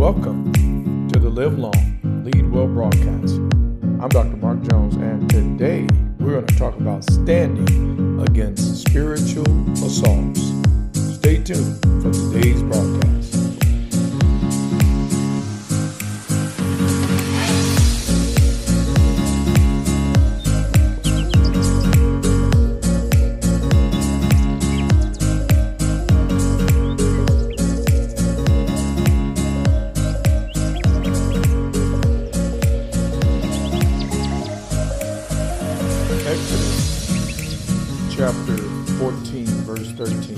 [0.00, 0.50] Welcome
[1.12, 3.34] to the Live Long, Lead Well broadcast.
[3.34, 4.34] I'm Dr.
[4.38, 5.86] Mark Jones, and today
[6.18, 10.40] we're going to talk about standing against spiritual assaults.
[11.16, 13.39] Stay tuned for today's broadcast.
[38.20, 38.58] Chapter
[39.00, 40.36] 14, verse 13.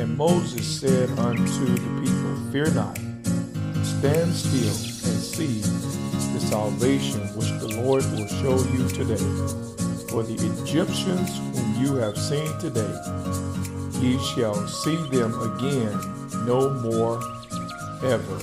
[0.00, 2.96] And Moses said unto the people, Fear not,
[3.84, 5.60] stand still and see
[6.32, 9.20] the salvation which the Lord will show you today.
[10.08, 12.96] For the Egyptians whom you have seen today,
[14.00, 15.92] ye shall see them again
[16.46, 17.20] no more
[18.02, 18.40] ever.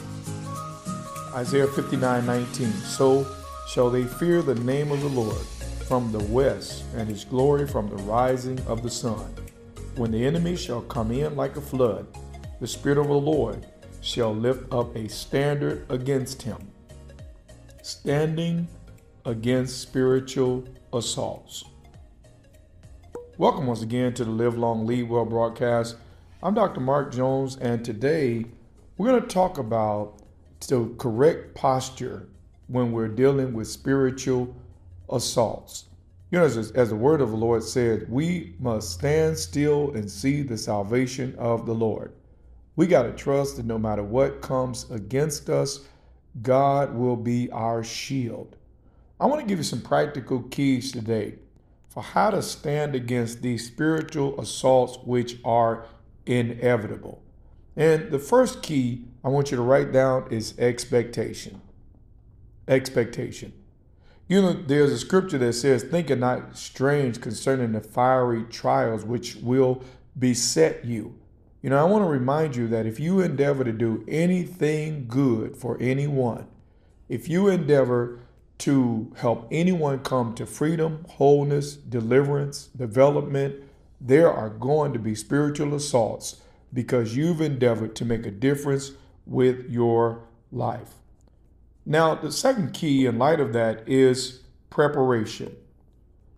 [1.33, 2.71] Isaiah 59 19.
[2.83, 3.25] So
[3.67, 5.47] shall they fear the name of the Lord
[5.91, 9.29] from the west, and his glory from the rising of the sun.
[9.97, 12.07] When the enemy shall come in like a flood,
[12.61, 13.67] the Spirit of the Lord
[13.99, 16.71] shall lift up a standard against him.
[17.83, 18.69] Standing
[19.25, 21.65] against spiritual assaults.
[23.37, 25.97] Welcome once again to the Live Long Lead Well broadcast.
[26.41, 26.79] I'm Dr.
[26.79, 28.45] Mark Jones, and today
[28.95, 30.21] we're going to talk about
[30.69, 32.29] the correct posture
[32.67, 34.55] when we're dealing with spiritual
[35.11, 35.85] assaults.
[36.31, 40.09] You know, as, as the word of the Lord said, we must stand still and
[40.09, 42.13] see the salvation of the Lord.
[42.77, 45.81] We got to trust that no matter what comes against us,
[46.41, 48.55] God will be our shield.
[49.19, 51.35] I want to give you some practical keys today
[51.89, 55.85] for how to stand against these spiritual assaults which are
[56.25, 57.21] inevitable.
[57.75, 61.61] And the first key I want you to write down is expectation.
[62.67, 63.53] Expectation.
[64.31, 69.03] You know, there's a scripture that says, Think it not strange concerning the fiery trials
[69.03, 69.83] which will
[70.17, 71.19] beset you.
[71.61, 75.57] You know, I want to remind you that if you endeavor to do anything good
[75.57, 76.47] for anyone,
[77.09, 78.21] if you endeavor
[78.59, 83.55] to help anyone come to freedom, wholeness, deliverance, development,
[83.99, 86.41] there are going to be spiritual assaults
[86.71, 88.91] because you've endeavored to make a difference
[89.25, 90.23] with your
[90.53, 91.00] life.
[91.85, 95.55] Now, the second key in light of that is preparation.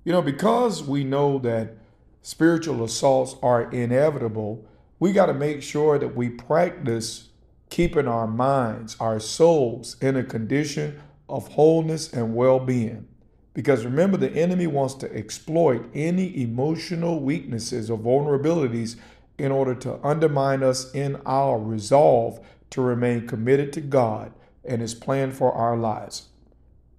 [0.03, 1.75] You know, because we know that
[2.21, 4.65] spiritual assaults are inevitable,
[4.99, 7.29] we got to make sure that we practice
[7.69, 13.07] keeping our minds, our souls in a condition of wholeness and well being.
[13.53, 18.95] Because remember, the enemy wants to exploit any emotional weaknesses or vulnerabilities
[19.37, 22.39] in order to undermine us in our resolve
[22.69, 24.31] to remain committed to God
[24.65, 26.29] and his plan for our lives.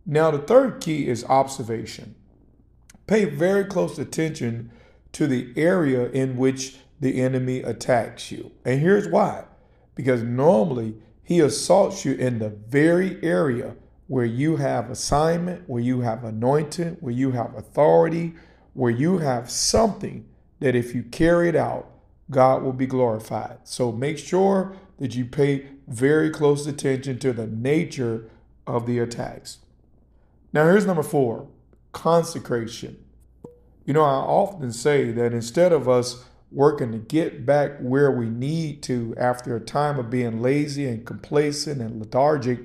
[0.07, 2.15] Now, the third key is observation.
[3.07, 4.71] Pay very close attention
[5.13, 8.53] to the area in which the enemy attacks you.
[8.65, 9.45] And here's why
[9.95, 13.77] because normally he assaults you in the very area
[14.07, 18.35] where you have assignment, where you have anointing, where you have authority,
[18.75, 20.27] where you have something
[20.61, 21.91] that if you carry it out,
[22.31, 23.59] God will be glorified.
[23.65, 28.31] So make sure that you pay very close attention to the nature
[28.67, 29.59] of the attacks.
[30.53, 31.49] Now, here's number four
[31.93, 33.05] consecration.
[33.85, 38.29] You know, I often say that instead of us working to get back where we
[38.31, 42.61] need to after a time of being lazy and complacent and lethargic,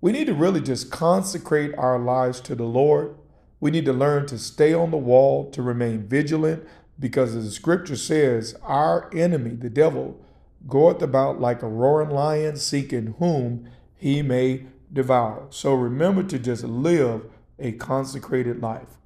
[0.00, 3.14] we need to really just consecrate our lives to the Lord.
[3.60, 6.66] We need to learn to stay on the wall, to remain vigilant,
[6.98, 10.20] because as the scripture says, our enemy, the devil,
[10.66, 15.46] goeth about like a roaring lion, seeking whom he may devour.
[15.50, 17.24] So remember to just live
[17.58, 18.96] a consecrated life.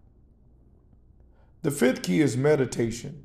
[1.62, 3.24] The fifth key is meditation.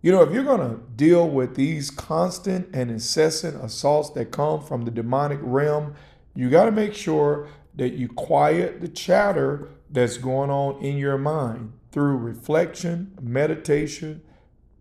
[0.00, 4.62] You know, if you're going to deal with these constant and incessant assaults that come
[4.62, 5.94] from the demonic realm,
[6.34, 11.18] you got to make sure that you quiet the chatter that's going on in your
[11.18, 14.22] mind through reflection, meditation,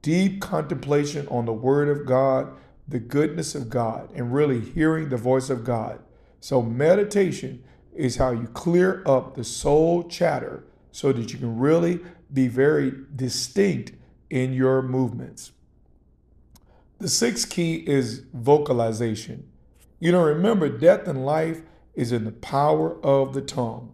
[0.02, 2.52] deep contemplation on the Word of God,
[2.88, 6.00] the goodness of God, and really hearing the voice of God.
[6.39, 7.63] So, meditation
[7.94, 12.00] is how you clear up the soul chatter so that you can really
[12.31, 13.92] be very distinct
[14.30, 15.51] in your movements.
[17.00, 19.48] The sixth key is vocalization.
[20.00, 21.62] You know, remember, death and life
[21.95, 23.94] is in the power of the tongue.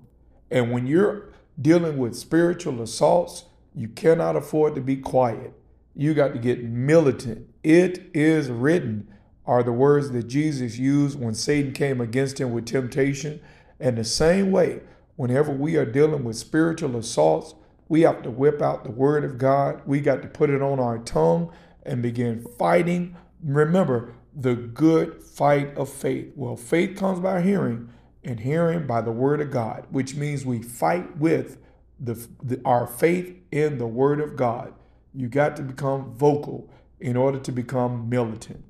[0.51, 5.53] And when you're dealing with spiritual assaults, you cannot afford to be quiet.
[5.95, 7.47] You got to get militant.
[7.63, 9.07] It is written,
[9.45, 13.41] are the words that Jesus used when Satan came against him with temptation.
[13.79, 14.81] And the same way,
[15.15, 17.55] whenever we are dealing with spiritual assaults,
[17.87, 19.81] we have to whip out the word of God.
[19.85, 21.51] We got to put it on our tongue
[21.83, 23.15] and begin fighting.
[23.43, 26.31] Remember, the good fight of faith.
[26.35, 27.89] Well, faith comes by hearing,
[28.23, 31.57] and hearing by the word of God, which means we fight with
[31.99, 34.73] the, the, our faith in the word of God.
[35.13, 36.69] You got to become vocal
[37.03, 38.63] in order to become militant.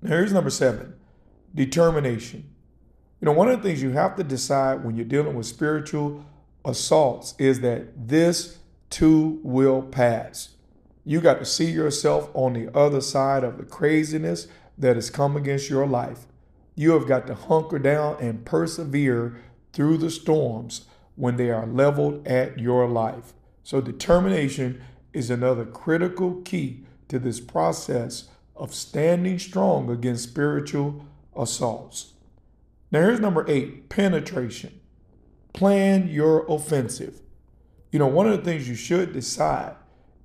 [0.00, 0.94] Now, here's number seven
[1.52, 2.48] determination.
[3.20, 6.24] You know, one of the things you have to decide when you're dealing with spiritual
[6.64, 8.58] assaults is that this
[8.90, 10.50] too will pass.
[11.04, 15.36] You got to see yourself on the other side of the craziness that has come
[15.36, 16.26] against your life.
[16.76, 19.42] You have got to hunker down and persevere
[19.72, 20.82] through the storms
[21.16, 23.32] when they are leveled at your life.
[23.64, 24.80] So, determination
[25.12, 31.04] is another critical key to this process of standing strong against spiritual
[31.36, 32.14] assaults.
[32.90, 34.80] Now, here's number eight penetration.
[35.52, 37.20] Plan your offensive.
[37.92, 39.74] You know, one of the things you should decide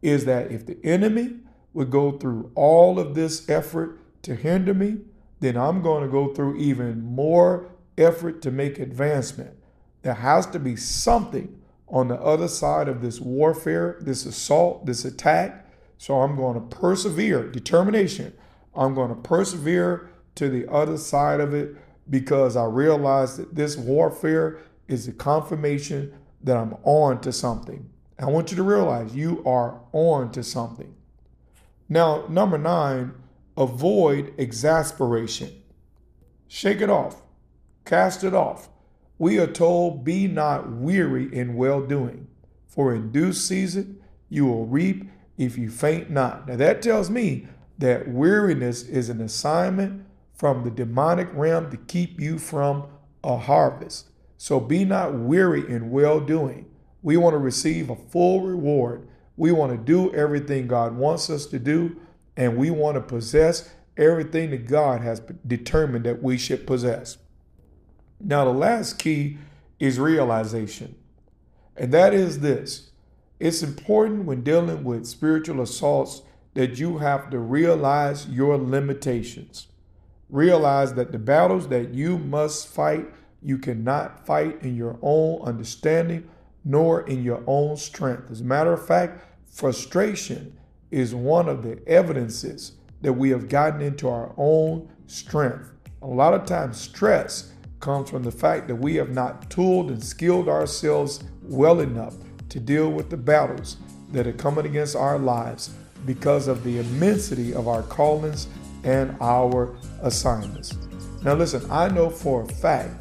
[0.01, 1.35] is that if the enemy
[1.73, 4.97] would go through all of this effort to hinder me,
[5.39, 9.55] then I'm going to go through even more effort to make advancement.
[10.01, 15.05] There has to be something on the other side of this warfare, this assault, this
[15.05, 15.62] attack.
[16.03, 18.33] So I'm going to persevere, determination.
[18.75, 21.77] I'm going to persevere to the other side of it
[22.09, 24.59] because I realize that this warfare
[24.89, 26.13] is a confirmation
[26.43, 27.89] that I'm on to something.
[28.19, 30.93] I want you to realize you are on to something.
[31.87, 33.13] Now, number nine,
[33.55, 35.53] avoid exasperation.
[36.49, 37.21] Shake it off,
[37.85, 38.67] cast it off.
[39.17, 42.27] We are told, Be not weary in well doing,
[42.67, 46.47] for in due season you will reap if you faint not.
[46.47, 47.47] Now, that tells me
[47.77, 52.87] that weariness is an assignment from the demonic realm to keep you from
[53.23, 54.09] a harvest.
[54.37, 56.65] So be not weary in well doing.
[57.01, 59.07] We want to receive a full reward.
[59.35, 61.97] We want to do everything God wants us to do,
[62.37, 67.17] and we want to possess everything that God has determined that we should possess.
[68.19, 69.37] Now, the last key
[69.79, 70.95] is realization,
[71.75, 72.91] and that is this
[73.43, 76.21] it's important when dealing with spiritual assaults
[76.53, 79.67] that you have to realize your limitations.
[80.29, 83.05] Realize that the battles that you must fight,
[83.41, 86.29] you cannot fight in your own understanding
[86.63, 88.31] nor in your own strength.
[88.31, 90.57] As a matter of fact, frustration
[90.89, 95.69] is one of the evidences that we have gotten into our own strength.
[96.01, 97.51] A lot of times, stress
[97.81, 102.15] comes from the fact that we have not tooled and skilled ourselves well enough
[102.53, 103.77] to deal with the battles
[104.11, 105.71] that are coming against our lives
[106.05, 108.47] because of the immensity of our callings
[108.83, 110.77] and our assignments.
[111.23, 112.93] Now, listen, I know for a fact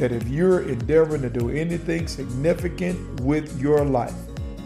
[0.00, 4.16] that if you're endeavoring to do anything significant with your life,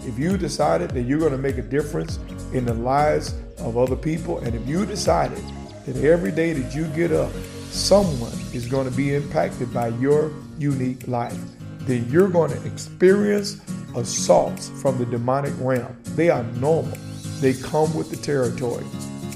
[0.06, 2.19] if you decided that you're going to make a difference
[2.54, 5.44] in the lives of other people, and if you decided
[5.84, 7.31] that every day that you get up,
[7.69, 11.38] someone is going to be impacted by your unique life,
[11.81, 13.60] then you're going to experience
[13.96, 15.96] assaults from the demonic realm.
[16.16, 16.96] They are normal,
[17.40, 18.84] they come with the territory.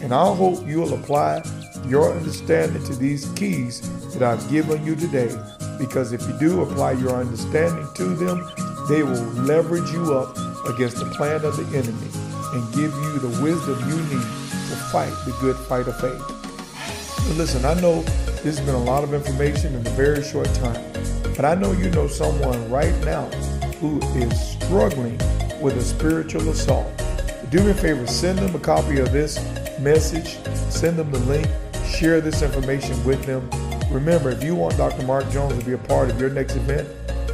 [0.02, 1.42] And I hope you'll apply
[1.86, 3.80] your understanding to these keys
[4.14, 5.34] that I've given you today
[5.78, 8.50] because if you do apply your understanding to them,
[8.88, 12.08] they will leverage you up against the plan of the enemy
[12.54, 16.23] and give you the wisdom you need to fight the good fight of faith.
[17.26, 18.02] But listen, I know
[18.42, 20.84] this has been a lot of information in a very short time,
[21.34, 23.28] but I know you know someone right now
[23.85, 25.19] who is struggling
[25.61, 26.91] with a spiritual assault.
[27.50, 29.38] Do me a favor, send them a copy of this
[29.79, 30.38] message,
[30.71, 31.47] send them the link,
[31.87, 33.49] share this information with them
[33.95, 35.07] Remember, if you want Dr.
[35.07, 36.88] Mark Jones to be a part of your next event,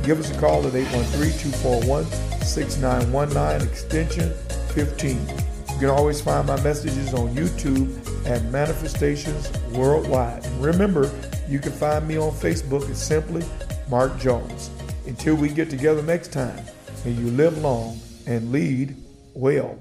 [0.05, 4.31] give us a call at 813-241-6919, extension
[4.75, 5.27] 15.
[5.27, 10.45] You can always find my messages on YouTube at Manifestations Worldwide.
[10.59, 11.11] Remember,
[11.49, 13.43] you can find me on Facebook at simply
[13.89, 14.69] Mark Jones.
[15.07, 16.65] Until we get together next time,
[17.05, 18.97] may you live long and lead
[19.35, 19.79] well.